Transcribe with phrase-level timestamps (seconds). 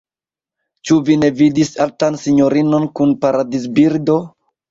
[0.89, 4.19] Ĉu vi ne vidis altan sinjorinon kun paradizbirdo?